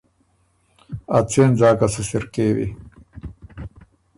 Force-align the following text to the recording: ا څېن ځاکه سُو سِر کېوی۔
ا 1.15 1.17
څېن 1.29 1.51
ځاکه 1.59 1.87
سُو 1.93 2.01
سِر 2.09 2.23
کېوی۔ 2.33 2.67